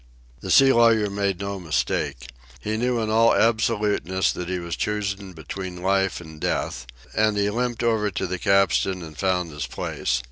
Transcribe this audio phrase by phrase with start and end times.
[0.39, 2.31] The sea lawyer made no mistake.
[2.59, 7.51] He knew in all absoluteness that he was choosing between life and death, and he
[7.51, 10.19] limped over to the capstan and found his place.